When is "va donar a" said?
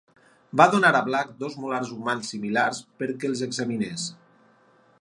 0.59-1.01